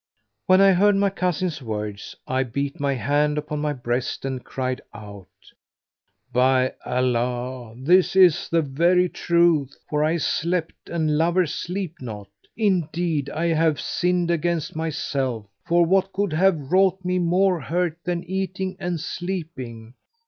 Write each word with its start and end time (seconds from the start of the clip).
When 0.47 0.61
I 0.61 0.71
heard 0.71 0.95
my 0.95 1.11
cousin's 1.11 1.61
words, 1.61 2.15
I 2.27 2.41
beat 2.41 2.79
my 2.79 2.95
hand 2.95 3.37
upon 3.37 3.59
my 3.59 3.71
breast 3.73 4.25
and 4.25 4.43
cried 4.43 4.81
out, 4.95 5.27
"By 6.33 6.73
Allah, 6.83 7.75
this 7.77 8.15
is 8.15 8.49
the 8.49 8.63
very 8.63 9.07
truth, 9.07 9.77
for 9.87 10.03
I 10.03 10.17
slept 10.17 10.89
and 10.89 11.19
lovers 11.19 11.53
sleep 11.53 11.97
not! 12.01 12.29
Indeed 12.57 13.29
I 13.29 13.49
have 13.49 13.79
sinned 13.79 14.31
against 14.31 14.75
myself, 14.75 15.45
for 15.67 15.85
what 15.85 16.13
could 16.13 16.33
have 16.33 16.71
wrought 16.71 17.05
me 17.05 17.19
more 17.19 17.61
hurt 17.61 17.99
than 18.03 18.23
eating 18.23 18.77
and 18.79 18.99
sleeping? 18.99 19.93